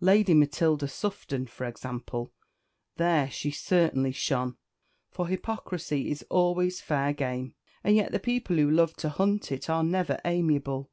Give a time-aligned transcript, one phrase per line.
[0.00, 2.32] Lady Matilda Sufton, for example,
[2.96, 4.56] there she certainly shone,
[5.12, 9.70] for hypocrisy is always fair game; and yet the people who love to hunt it
[9.70, 10.90] are never amiable.